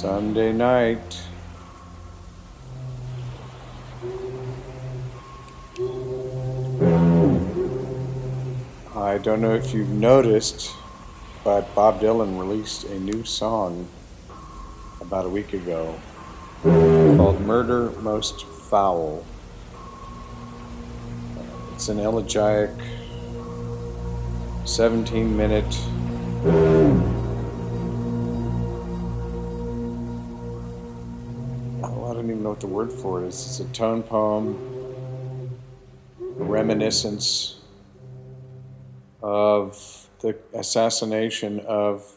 Sunday 0.00 0.52
night. 0.52 1.20
I 8.94 9.18
don't 9.18 9.40
know 9.40 9.56
if 9.56 9.74
you've 9.74 9.88
noticed, 9.88 10.70
but 11.42 11.74
Bob 11.74 12.00
Dylan 12.00 12.38
released 12.38 12.84
a 12.84 13.00
new 13.00 13.24
song 13.24 13.88
about 15.00 15.26
a 15.26 15.28
week 15.28 15.52
ago 15.52 15.98
called 16.62 17.40
Murder 17.40 17.90
Most 18.00 18.46
Foul. 18.46 19.26
It's 21.74 21.88
an 21.88 21.98
elegiac 21.98 22.70
17 24.64 25.36
minute 25.36 25.76
know 32.48 32.52
what 32.52 32.60
the 32.60 32.66
word 32.66 32.90
for 32.90 33.22
it 33.22 33.26
is. 33.28 33.34
It's 33.44 33.60
a 33.60 33.64
tone 33.74 34.02
poem, 34.02 34.56
a 36.40 36.44
reminiscence 36.44 37.56
of 39.22 40.08
the 40.20 40.34
assassination 40.54 41.60
of 41.60 42.10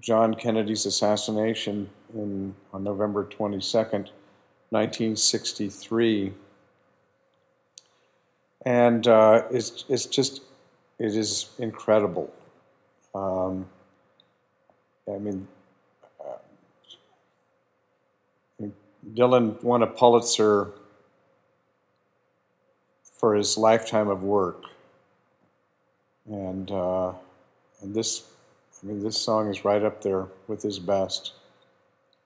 John 0.00 0.34
Kennedy's 0.34 0.86
assassination 0.86 1.90
in, 2.14 2.54
on 2.72 2.84
November 2.84 3.24
22nd, 3.26 4.08
1963. 4.70 6.32
And 8.64 9.06
uh, 9.06 9.42
it's, 9.50 9.84
it's 9.90 10.06
just, 10.06 10.40
it 10.98 11.14
is 11.14 11.50
incredible. 11.58 12.32
Um, 13.14 13.66
I 15.06 15.18
mean, 15.18 15.46
uh, 16.24 16.38
Dylan 19.10 19.62
won 19.62 19.82
a 19.82 19.86
Pulitzer 19.86 20.72
for 23.02 23.34
his 23.34 23.56
lifetime 23.58 24.08
of 24.08 24.22
work. 24.22 24.64
And, 26.26 26.70
uh, 26.70 27.12
and 27.82 27.94
this, 27.94 28.24
I 28.82 28.86
mean, 28.86 29.02
this 29.02 29.18
song 29.18 29.48
is 29.48 29.64
right 29.64 29.82
up 29.82 30.02
there 30.02 30.28
with 30.46 30.62
his 30.62 30.78
best. 30.78 31.32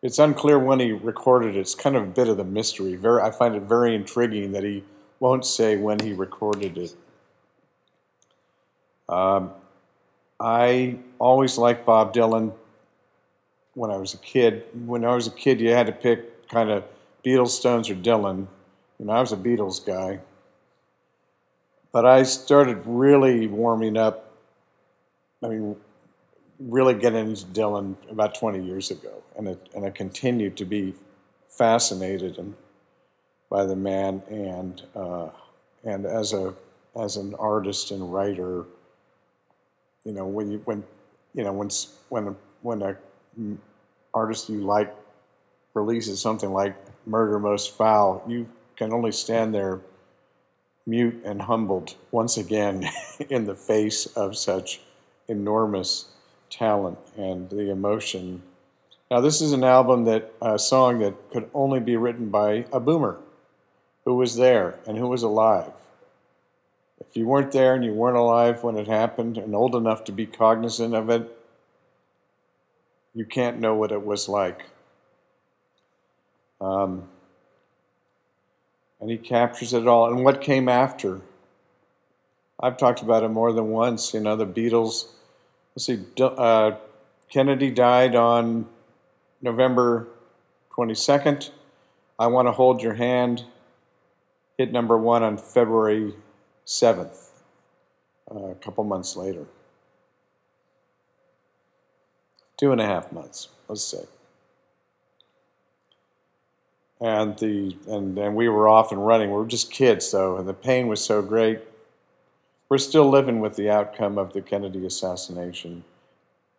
It's 0.03 0.19
unclear 0.19 0.59
when 0.59 0.79
he 0.79 0.93
recorded 0.93 1.57
it. 1.57 1.61
It's 1.61 1.75
kind 1.75 1.97
of 1.97 2.03
a 2.03 2.07
bit 2.07 2.29
of 2.29 2.37
the 2.37 2.45
mystery. 2.45 2.95
Very, 2.97 3.23
I 3.23 3.31
find 3.31 3.55
it 3.57 3.63
very 3.63 3.95
intriguing 3.95 4.53
that 4.53 4.63
he 4.63 4.85
won't 5.21 5.45
say 5.45 5.77
when 5.77 5.99
he 5.99 6.13
recorded 6.13 6.77
it. 6.77 6.95
Um, 9.09 9.51
I 10.39 10.99
always 11.19 11.57
liked 11.57 11.87
Bob 11.87 12.13
Dylan 12.13 12.53
when 13.75 13.91
I 13.91 13.97
was 13.97 14.15
a 14.15 14.19
kid. 14.19 14.65
When 14.85 15.05
I 15.05 15.15
was 15.15 15.27
a 15.27 15.31
kid, 15.31 15.61
you 15.61 15.71
had 15.71 15.87
to 15.87 15.93
pick 15.93 16.36
kind 16.49 16.71
of 16.71 16.85
Beatles, 17.25 17.49
Stones, 17.49 17.91
or 17.91 17.95
Dylan. 17.95 18.47
You 18.99 19.07
know, 19.07 19.13
I 19.13 19.21
was 19.21 19.33
a 19.33 19.37
Beatles 19.37 19.85
guy. 19.85 20.21
But 21.93 22.05
I 22.07 22.25
started 22.25 22.83
really 22.85 23.47
warming 23.47 23.97
up, 23.97 24.31
I 25.43 25.49
mean, 25.49 25.77
really 26.59 26.95
getting 26.95 27.31
into 27.31 27.47
Dylan 27.47 27.97
about 28.11 28.35
20 28.35 28.63
years 28.63 28.91
ago. 28.91 29.23
And, 29.37 29.49
it, 29.49 29.69
and 29.75 29.85
I 29.85 29.91
continued 29.91 30.57
to 30.59 30.65
be 30.65 30.95
fascinated 31.49 32.39
and, 32.39 32.55
by 33.51 33.65
the 33.65 33.77
man. 33.77 34.23
And, 34.29 34.83
uh, 34.95 35.29
and 35.85 36.05
as, 36.05 36.33
a, 36.33 36.55
as 37.01 37.17
an 37.17 37.35
artist 37.39 37.91
and 37.91 38.13
writer, 38.13 38.67
you 40.07 40.13
know 40.13 40.25
when 40.25 40.53
you 40.53 40.63
when 40.65 40.85
you 41.35 41.43
know 41.43 41.53
when 41.53 41.69
when 42.09 42.37
when 42.63 42.83
a 42.83 42.97
artist 44.15 44.49
you 44.49 44.61
like 44.61 44.95
releases 45.77 46.21
something 46.21 46.53
like 46.53 46.75
Murder 47.07 47.39
Most 47.39 47.77
Foul, 47.77 48.25
you 48.27 48.49
can 48.77 48.93
only 48.93 49.13
stand 49.13 49.55
there 49.55 49.81
mute 50.87 51.23
and 51.25 51.43
humbled 51.43 51.95
once 52.11 52.37
again 52.37 52.89
in 53.31 53.45
the 53.45 53.55
face 53.55 54.07
of 54.07 54.37
such 54.37 54.81
enormous 55.29 56.07
talent 56.51 56.99
and 57.17 57.49
the 57.51 57.71
emotion. 57.71 58.43
Now, 59.11 59.21
this 59.21 59.41
is 59.41 59.53
an 59.53 59.65
album 59.65 60.05
that 60.05 60.33
a 60.43 60.59
song 60.59 60.99
that 61.01 61.31
could 61.31 61.49
only 61.55 61.81
be 61.81 61.97
written 61.97 62.31
by 62.31 62.67
a 62.73 62.81
boomer 62.81 63.19
who 64.05 64.17
was 64.17 64.37
there 64.37 64.79
and 64.87 64.97
who 64.97 65.09
was 65.09 65.23
alive. 65.23 65.73
If 67.01 67.17
you 67.17 67.27
weren't 67.27 67.53
there 67.53 67.75
and 67.75 67.85
you 67.85 67.93
weren't 67.93 68.17
alive 68.17 68.63
when 68.63 68.77
it 68.77 68.87
happened 68.87 69.37
and 69.37 69.55
old 69.55 69.75
enough 69.75 70.05
to 70.05 70.13
be 70.13 70.27
cognizant 70.27 70.95
of 70.95 71.11
it, 71.11 71.37
you 73.15 73.25
can't 73.25 73.61
know 73.61 73.75
what 73.75 73.93
it 73.93 74.05
was 74.05 74.29
like. 74.29 74.63
Um, 76.61 77.09
and 79.01 79.11
he 79.11 79.19
captures 79.19 79.73
it 79.73 79.87
all. 79.87 80.07
And 80.13 80.25
what 80.25 80.41
came 80.41 80.69
after? 80.69 81.21
I've 82.59 82.77
talked 82.77 83.03
about 83.03 83.23
it 83.23 83.29
more 83.29 83.53
than 83.53 83.69
once. 83.69 84.15
You 84.15 84.21
know, 84.21 84.37
the 84.37 84.47
Beatles. 84.47 85.09
Let's 85.75 85.87
see, 85.87 86.01
uh, 86.21 86.73
Kennedy 87.31 87.71
died 87.71 88.15
on 88.15 88.67
November 89.43 90.09
22nd. 90.75 91.51
I 92.19 92.29
Want 92.29 92.49
to 92.49 92.53
Hold 92.53 92.83
Your 92.83 92.95
Hand 92.95 93.45
hit 94.57 94.73
number 94.73 94.97
one 94.97 95.23
on 95.23 95.37
February 95.37 96.15
7th, 96.67 97.31
uh, 98.31 98.47
a 98.47 98.55
couple 98.55 98.85
months 98.85 99.17
later. 99.17 99.47
Two 102.57 102.73
and 102.73 102.81
a 102.81 102.87
half 102.87 103.13
months, 103.13 103.49
let's 103.69 103.85
say. 103.85 104.05
And 107.01 107.39
the 107.39 107.77
and, 107.89 108.19
and 108.19 108.35
we 108.35 108.49
were 108.49 108.69
off 108.69 108.91
and 108.91 109.07
running. 109.07 109.31
We 109.31 109.37
were 109.37 109.47
just 109.47 109.71
kids 109.71 110.11
though, 110.11 110.39
and 110.39 110.49
the 110.49 110.55
pain 110.55 110.87
was 110.87 111.05
so 111.05 111.21
great. 111.23 111.61
We're 112.69 112.79
still 112.79 113.09
living 113.09 113.41
with 113.41 113.55
the 113.57 113.71
outcome 113.71 114.19
of 114.19 114.33
the 114.33 114.41
Kennedy 114.41 114.87
assassination 114.87 115.85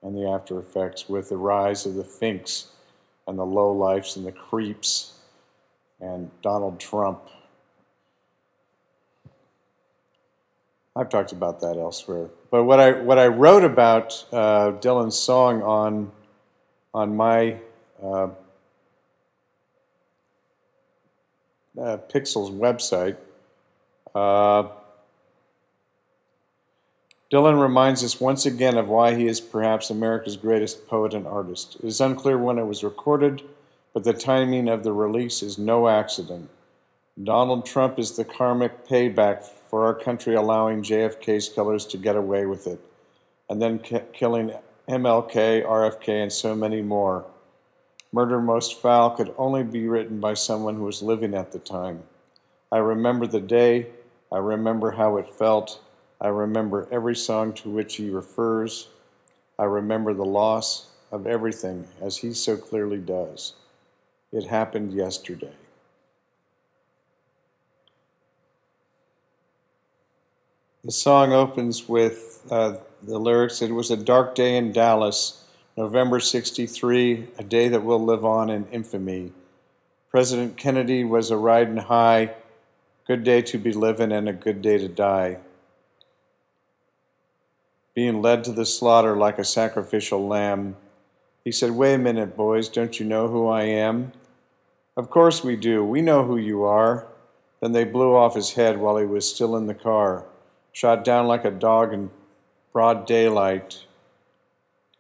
and 0.03 0.15
the 0.15 0.29
after 0.29 0.59
effects 0.59 1.09
with 1.09 1.29
the 1.29 1.37
rise 1.37 1.85
of 1.85 1.95
the 1.95 2.03
finks 2.03 2.67
and 3.27 3.37
the 3.37 3.45
lowlifes 3.45 4.15
and 4.15 4.25
the 4.25 4.31
creeps 4.31 5.15
and 5.99 6.29
Donald 6.41 6.79
Trump 6.79 7.19
I've 10.97 11.09
talked 11.09 11.31
about 11.31 11.59
that 11.59 11.77
elsewhere. 11.77 12.27
But 12.49 12.63
what 12.63 12.79
I 12.79 12.93
what 12.93 13.19
I 13.19 13.27
wrote 13.27 13.63
about 13.63 14.25
uh, 14.31 14.71
Dylan's 14.81 15.17
song 15.17 15.61
on 15.61 16.11
on 16.91 17.15
my 17.15 17.57
uh, 18.01 18.29
uh, 21.79 21.97
Pixels 22.11 22.51
website, 22.51 23.17
uh, 24.15 24.69
Dylan 27.31 27.61
reminds 27.61 28.03
us 28.03 28.21
once 28.21 28.45
again 28.45 28.77
of 28.77 28.87
why 28.87 29.13
he 29.13 29.27
is 29.27 29.41
perhaps 29.41 29.89
America's 29.89 30.37
greatest 30.37 30.87
poet 30.87 31.13
and 31.13 31.27
artist. 31.27 31.75
It 31.75 31.85
is 31.85 31.99
unclear 31.99 32.37
when 32.37 32.57
it 32.57 32.65
was 32.65 32.83
recorded, 32.83 33.41
but 33.93 34.05
the 34.05 34.13
timing 34.13 34.69
of 34.69 34.83
the 34.83 34.93
release 34.93 35.43
is 35.43 35.57
no 35.57 35.89
accident. 35.89 36.49
Donald 37.21 37.65
Trump 37.65 37.99
is 37.99 38.15
the 38.15 38.23
karmic 38.23 38.87
payback 38.87 39.43
for 39.69 39.85
our 39.85 39.93
country 39.93 40.35
allowing 40.35 40.83
JFK's 40.83 41.49
killers 41.49 41.85
to 41.87 41.97
get 41.97 42.15
away 42.15 42.45
with 42.45 42.67
it, 42.67 42.79
and 43.49 43.61
then 43.61 43.79
ki- 43.79 44.01
killing 44.13 44.53
MLK, 44.87 45.65
RFK, 45.65 46.23
and 46.23 46.31
so 46.31 46.55
many 46.55 46.81
more. 46.81 47.25
Murder 48.11 48.39
Most 48.41 48.79
Foul 48.79 49.11
could 49.11 49.33
only 49.37 49.63
be 49.63 49.87
written 49.87 50.19
by 50.19 50.33
someone 50.33 50.75
who 50.75 50.83
was 50.83 51.01
living 51.01 51.33
at 51.33 51.51
the 51.51 51.59
time. 51.59 52.03
I 52.71 52.77
remember 52.77 53.27
the 53.27 53.41
day, 53.41 53.87
I 54.31 54.37
remember 54.37 54.91
how 54.91 55.17
it 55.17 55.29
felt, 55.29 55.79
I 56.19 56.29
remember 56.29 56.87
every 56.91 57.15
song 57.15 57.53
to 57.53 57.69
which 57.69 57.97
he 57.97 58.09
refers, 58.09 58.89
I 59.59 59.65
remember 59.65 60.13
the 60.13 60.25
loss 60.25 60.87
of 61.11 61.27
everything 61.27 61.87
as 62.01 62.17
he 62.17 62.33
so 62.33 62.57
clearly 62.57 62.97
does. 62.97 63.53
It 64.31 64.47
happened 64.47 64.93
yesterday. 64.93 65.53
The 70.83 70.91
song 70.91 71.33
opens 71.33 71.89
with 71.89 72.45
uh, 72.49 72.77
the 73.03 73.19
lyrics 73.19 73.61
It 73.61 73.71
was 73.71 73.91
a 73.91 73.97
dark 73.97 74.35
day 74.35 74.55
in 74.55 74.71
Dallas, 74.71 75.43
November 75.77 76.19
63, 76.19 77.27
a 77.37 77.43
day 77.43 77.67
that 77.67 77.83
will 77.83 78.03
live 78.03 78.25
on 78.25 78.49
in 78.49 78.65
infamy. 78.71 79.31
President 80.09 80.57
Kennedy 80.57 81.03
was 81.03 81.29
a 81.29 81.37
riding 81.37 81.77
high, 81.77 82.33
good 83.05 83.23
day 83.23 83.43
to 83.43 83.59
be 83.59 83.71
living 83.71 84.11
and 84.11 84.27
a 84.27 84.33
good 84.33 84.61
day 84.61 84.79
to 84.79 84.87
die. 84.87 85.37
Being 87.93 88.21
led 88.21 88.43
to 88.45 88.51
the 88.51 88.65
slaughter 88.65 89.15
like 89.15 89.37
a 89.37 89.43
sacrificial 89.43 90.27
lamb. 90.27 90.75
He 91.45 91.51
said, 91.51 91.71
Wait 91.71 91.93
a 91.93 91.99
minute, 91.99 92.35
boys, 92.35 92.67
don't 92.69 92.99
you 92.99 93.05
know 93.05 93.27
who 93.27 93.47
I 93.47 93.63
am? 93.63 94.11
Of 94.95 95.11
course 95.11 95.43
we 95.43 95.55
do. 95.55 95.83
We 95.83 96.01
know 96.01 96.25
who 96.25 96.37
you 96.37 96.63
are. 96.63 97.07
Then 97.61 97.73
they 97.73 97.83
blew 97.83 98.15
off 98.15 98.33
his 98.33 98.53
head 98.53 98.79
while 98.79 98.97
he 98.97 99.05
was 99.05 99.29
still 99.29 99.55
in 99.55 99.67
the 99.67 99.75
car 99.75 100.25
shot 100.77 101.03
down 101.03 101.25
like 101.25 101.43
a 101.43 101.49
dog 101.49 101.91
in 101.91 102.07
broad 102.71 103.07
daylight, 103.07 103.83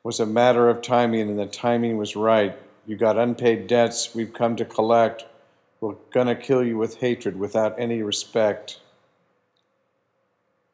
was 0.07 0.21
a 0.21 0.25
matter 0.25 0.69
of 0.69 0.81
timing, 0.81 1.29
and 1.29 1.37
the 1.37 1.45
timing 1.45 1.97
was 1.97 2.15
right. 2.15 2.57
You 2.85 2.95
got 2.95 3.17
unpaid 3.17 3.67
debts 3.67 4.15
we've 4.15 4.31
come 4.31 4.55
to 4.55 4.63
collect. 4.63 5.25
We're 5.81 5.95
gonna 6.11 6.33
kill 6.33 6.63
you 6.63 6.77
with 6.77 6.99
hatred 6.99 7.37
without 7.37 7.77
any 7.77 8.01
respect. 8.01 8.79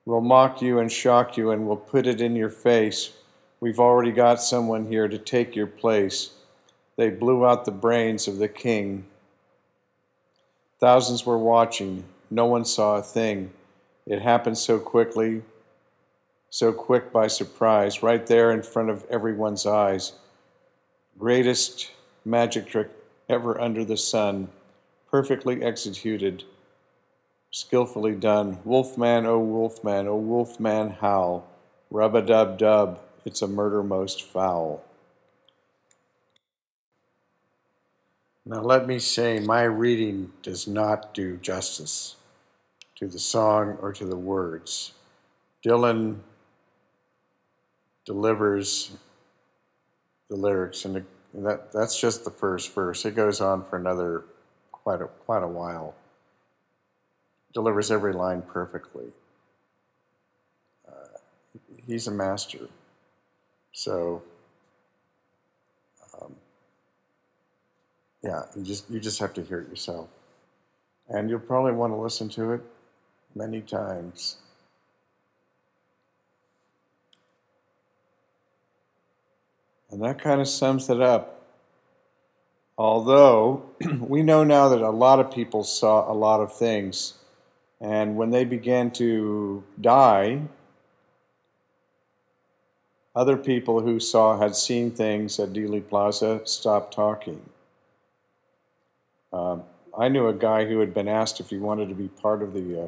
We'll 0.05 0.21
mock 0.21 0.61
you 0.61 0.77
and 0.77 0.91
shock 0.91 1.35
you 1.35 1.49
and 1.49 1.65
we'll 1.65 1.77
put 1.77 2.05
it 2.05 2.21
in 2.21 2.35
your 2.35 2.51
face. 2.51 3.13
We've 3.59 3.79
already 3.79 4.11
got 4.11 4.39
someone 4.39 4.85
here 4.85 5.07
to 5.07 5.17
take 5.17 5.55
your 5.55 5.65
place. 5.65 6.33
They 6.95 7.09
blew 7.09 7.43
out 7.43 7.65
the 7.65 7.71
brains 7.71 8.27
of 8.27 8.37
the 8.37 8.47
king. 8.47 9.05
Thousands 10.79 11.25
were 11.25 11.39
watching. 11.39 12.03
No 12.29 12.45
one 12.45 12.65
saw 12.65 12.97
a 12.97 13.01
thing. 13.01 13.49
It 14.05 14.21
happened 14.21 14.59
so 14.59 14.77
quickly, 14.77 15.41
so 16.53 16.71
quick 16.71 17.11
by 17.11 17.25
surprise, 17.25 18.03
right 18.03 18.27
there 18.27 18.51
in 18.51 18.61
front 18.61 18.87
of 18.87 19.03
everyone's 19.09 19.65
eyes. 19.65 20.11
Greatest 21.17 21.89
magic 22.23 22.67
trick 22.67 22.91
ever 23.27 23.59
under 23.59 23.83
the 23.83 23.97
sun, 23.97 24.47
perfectly 25.09 25.63
executed, 25.63 26.43
skillfully 27.49 28.13
done. 28.13 28.59
Wolfman, 28.65 29.25
oh 29.25 29.39
wolfman, 29.39 30.07
oh 30.07 30.17
wolfman, 30.17 30.91
howl. 30.91 31.47
Rub 31.89 32.13
a 32.13 32.21
dub 32.21 32.59
dub, 32.59 32.99
it's 33.25 33.41
a 33.41 33.47
murder 33.47 33.81
most 33.81 34.21
foul. 34.21 34.85
Now, 38.45 38.61
let 38.61 38.85
me 38.85 38.99
say, 38.99 39.39
my 39.39 39.63
reading 39.63 40.31
does 40.43 40.67
not 40.67 41.15
do 41.15 41.35
justice 41.37 42.17
to 42.97 43.07
the 43.07 43.17
song 43.17 43.79
or 43.81 43.91
to 43.93 44.05
the 44.05 44.15
words. 44.15 44.93
Dylan 45.65 46.19
delivers 48.05 48.91
the 50.29 50.35
lyrics, 50.35 50.85
and 50.85 51.05
that, 51.33 51.71
that's 51.71 51.99
just 51.99 52.23
the 52.25 52.31
first 52.31 52.73
verse. 52.73 53.05
It 53.05 53.15
goes 53.15 53.41
on 53.41 53.63
for 53.63 53.77
another 53.77 54.25
quite 54.71 55.01
a, 55.01 55.05
quite 55.05 55.43
a 55.43 55.47
while. 55.47 55.95
Delivers 57.53 57.91
every 57.91 58.13
line 58.13 58.41
perfectly. 58.41 59.05
Uh, 60.87 61.17
he's 61.85 62.07
a 62.07 62.11
master. 62.11 62.67
So, 63.73 64.21
um, 66.19 66.35
yeah, 68.23 68.43
you 68.55 68.63
just 68.63 68.89
you 68.89 68.99
just 68.99 69.19
have 69.19 69.33
to 69.35 69.43
hear 69.43 69.61
it 69.61 69.69
yourself, 69.69 70.09
and 71.09 71.29
you'll 71.29 71.39
probably 71.39 71.71
want 71.73 71.91
to 71.93 71.97
listen 71.97 72.29
to 72.29 72.53
it 72.53 72.61
many 73.35 73.61
times. 73.61 74.37
And 79.93 80.01
that 80.01 80.19
kind 80.19 80.41
of 80.41 80.47
sums 80.47 80.89
it 80.89 80.99
up. 80.99 81.43
Although 82.79 83.61
we 83.99 84.23
know 84.23 84.43
now 84.43 84.67
that 84.69 84.81
a 84.81 84.89
lot 84.89 85.19
of 85.19 85.31
people 85.31 85.63
saw 85.63 86.11
a 86.11 86.15
lot 86.15 86.41
of 86.41 86.51
things, 86.51 87.13
and 87.79 88.15
when 88.15 88.31
they 88.31 88.43
began 88.43 88.89
to 88.93 89.63
die, 89.79 90.41
other 93.15 93.37
people 93.37 93.81
who 93.81 93.99
saw 93.99 94.39
had 94.39 94.55
seen 94.55 94.89
things 94.89 95.39
at 95.39 95.53
Dealey 95.53 95.87
Plaza 95.87 96.41
stopped 96.43 96.95
talking. 96.95 97.39
Um, 99.31 99.61
I 99.95 100.09
knew 100.09 100.27
a 100.27 100.33
guy 100.33 100.65
who 100.65 100.79
had 100.79 100.95
been 100.95 101.07
asked 101.07 101.39
if 101.39 101.51
he 101.51 101.57
wanted 101.57 101.89
to 101.89 101.95
be 101.95 102.07
part 102.07 102.41
of 102.41 102.55
the 102.55 102.85
uh, 102.85 102.87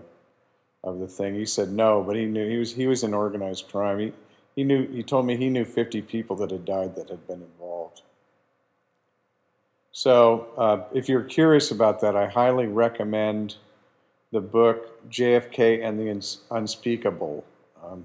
of 0.83 0.97
the 0.97 1.07
thing. 1.07 1.35
He 1.35 1.45
said 1.45 1.71
no, 1.71 2.01
but 2.01 2.15
he 2.15 2.25
knew 2.25 2.49
he 2.49 2.57
was 2.57 2.73
he 2.73 2.87
was 2.87 3.03
in 3.03 3.13
organized 3.13 3.67
crime. 3.67 3.99
He 3.99 4.11
he 4.55 4.63
knew 4.63 4.87
he 4.87 5.03
told 5.03 5.25
me 5.25 5.35
he 5.35 5.49
knew 5.49 5.65
50 5.65 6.01
people 6.03 6.35
that 6.37 6.51
had 6.51 6.65
died 6.65 6.95
that 6.95 7.09
had 7.09 7.27
been 7.27 7.41
involved. 7.41 8.01
So 9.91 10.47
uh, 10.57 10.83
if 10.93 11.07
you're 11.07 11.23
curious 11.23 11.71
about 11.71 12.01
that, 12.01 12.15
I 12.15 12.27
highly 12.27 12.67
recommend 12.67 13.55
the 14.31 14.41
book 14.41 15.09
JFK 15.09 15.83
and 15.83 15.99
the 15.99 16.37
Unspeakable 16.51 17.45
um, 17.83 18.03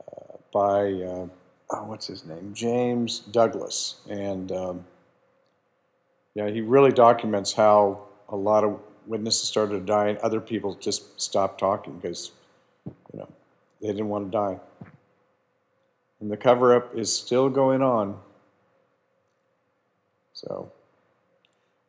uh, 0.00 0.36
by 0.52 0.92
uh, 0.92 1.26
oh, 1.70 1.84
what's 1.86 2.06
his 2.06 2.24
name 2.24 2.52
James 2.54 3.20
Douglass 3.20 3.96
and. 4.08 4.52
Um, 4.52 4.84
yeah, 6.34 6.48
he 6.48 6.60
really 6.60 6.92
documents 6.92 7.52
how 7.52 8.02
a 8.28 8.36
lot 8.36 8.64
of 8.64 8.78
witnesses 9.06 9.48
started 9.48 9.74
to 9.74 9.80
die 9.80 10.08
and 10.08 10.18
other 10.18 10.40
people 10.40 10.74
just 10.76 11.20
stopped 11.20 11.60
talking 11.60 11.98
because, 11.98 12.32
you 12.86 13.18
know, 13.18 13.28
they 13.80 13.88
didn't 13.88 14.08
want 14.08 14.30
to 14.30 14.30
die. 14.30 14.60
And 16.22 16.30
the 16.30 16.36
cover 16.36 16.76
up 16.76 16.96
is 16.96 17.12
still 17.12 17.48
going 17.48 17.82
on. 17.82 18.16
So, 20.34 20.70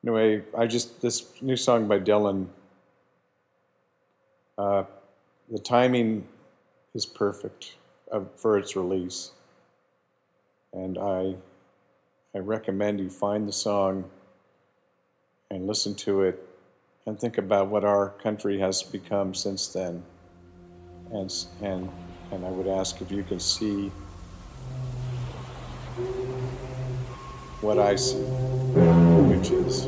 anyway, 0.03 0.41
I 0.57 0.65
just, 0.65 1.03
this 1.03 1.39
new 1.39 1.55
song 1.55 1.87
by 1.87 1.99
Dylan, 1.99 2.47
uh, 4.57 4.85
the 5.51 5.59
timing 5.59 6.27
is 6.95 7.05
perfect 7.05 7.75
for 8.35 8.57
its 8.57 8.75
release. 8.75 9.33
And 10.73 10.97
I, 10.97 11.35
I 12.33 12.39
recommend 12.39 13.01
you 13.01 13.11
find 13.11 13.47
the 13.47 13.53
song 13.53 14.03
and 15.51 15.67
listen 15.67 15.93
to 15.93 16.23
it 16.23 16.43
and 17.05 17.19
think 17.19 17.37
about 17.37 17.67
what 17.67 17.83
our 17.83 18.09
country 18.09 18.57
has 18.57 18.81
become 18.81 19.35
since 19.35 19.67
then. 19.67 20.01
And, 21.11 21.31
and, 21.61 21.87
and 22.31 22.43
I 22.43 22.49
would 22.49 22.67
ask 22.67 22.99
if 22.99 23.11
you 23.11 23.21
can 23.21 23.39
see 23.39 23.91
what 27.61 27.77
I 27.77 27.95
see, 27.95 28.17
which 28.17 29.51
is 29.51 29.85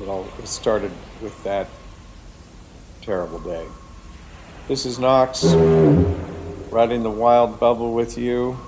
it 0.00 0.08
all 0.08 0.26
it 0.38 0.46
started 0.46 0.92
with 1.22 1.42
that 1.44 1.68
terrible 3.02 3.38
day. 3.38 3.66
This 4.68 4.84
is 4.84 4.98
Knox 4.98 5.44
riding 6.70 7.02
the 7.02 7.10
wild 7.10 7.58
bubble 7.58 7.94
with 7.94 8.18
you 8.18 8.58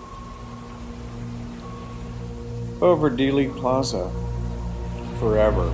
over 2.81 3.11
Dealey 3.11 3.55
Plaza 3.59 4.11
forever. 5.19 5.73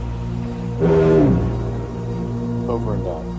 Over 2.68 2.94
and 2.94 3.04
done. 3.04 3.33